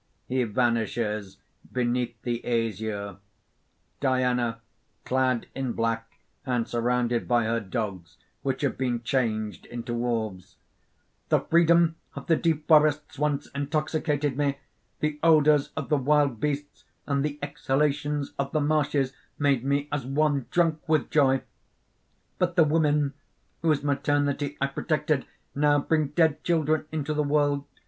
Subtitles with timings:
[0.25, 1.37] (He vanishes
[1.71, 3.17] beneath the azure.)
[3.99, 4.59] DIANA
[5.05, 10.55] (clad in black and surrounded by her dogs, which have been changed into wolves).
[11.29, 14.57] "The freedom of the deep forests once intoxicated me;
[15.01, 20.03] the odours of the wild beasts and the exhalations of the marshes made me as
[20.03, 21.43] one drank with joy.
[22.39, 23.13] But the women
[23.61, 27.65] whose maternity I protected, now bring dead children into the world.